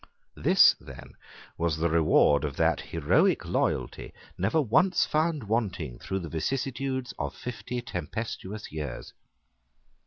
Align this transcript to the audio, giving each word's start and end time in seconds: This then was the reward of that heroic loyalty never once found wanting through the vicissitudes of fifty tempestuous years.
This 0.33 0.73
then 0.81 1.13
was 1.59 1.77
the 1.77 1.87
reward 1.87 2.43
of 2.43 2.55
that 2.55 2.81
heroic 2.81 3.45
loyalty 3.45 4.13
never 4.35 4.59
once 4.59 5.05
found 5.05 5.43
wanting 5.43 5.99
through 5.99 6.21
the 6.21 6.27
vicissitudes 6.29 7.13
of 7.19 7.35
fifty 7.35 7.83
tempestuous 7.83 8.71
years. 8.71 9.13